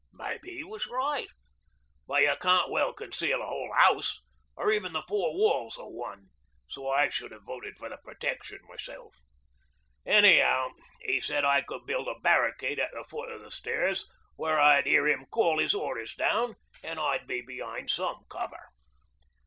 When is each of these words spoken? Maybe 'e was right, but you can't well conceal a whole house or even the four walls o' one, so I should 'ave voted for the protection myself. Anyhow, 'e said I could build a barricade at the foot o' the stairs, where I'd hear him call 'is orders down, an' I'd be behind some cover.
Maybe 0.13 0.53
'e 0.53 0.63
was 0.63 0.87
right, 0.87 1.27
but 2.07 2.23
you 2.23 2.35
can't 2.41 2.71
well 2.71 2.91
conceal 2.91 3.39
a 3.39 3.45
whole 3.45 3.71
house 3.71 4.19
or 4.55 4.71
even 4.71 4.93
the 4.93 5.03
four 5.03 5.35
walls 5.37 5.77
o' 5.77 5.85
one, 5.89 6.29
so 6.67 6.89
I 6.89 7.09
should 7.09 7.31
'ave 7.31 7.45
voted 7.45 7.77
for 7.77 7.87
the 7.87 7.99
protection 8.03 8.57
myself. 8.67 9.17
Anyhow, 10.03 10.69
'e 11.07 11.21
said 11.21 11.45
I 11.45 11.61
could 11.61 11.85
build 11.85 12.07
a 12.07 12.19
barricade 12.19 12.79
at 12.79 12.91
the 12.93 13.03
foot 13.03 13.29
o' 13.29 13.37
the 13.37 13.51
stairs, 13.51 14.07
where 14.37 14.59
I'd 14.59 14.87
hear 14.87 15.05
him 15.07 15.27
call 15.27 15.59
'is 15.59 15.75
orders 15.75 16.15
down, 16.15 16.55
an' 16.81 16.97
I'd 16.97 17.27
be 17.27 17.41
behind 17.43 17.91
some 17.91 18.23
cover. 18.27 18.69